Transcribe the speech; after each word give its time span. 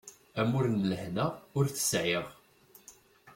Amur 0.41 0.65
n 0.69 0.75
lehna 0.89 1.25
ur 1.57 1.65
t-sεiɣ. 1.69 2.25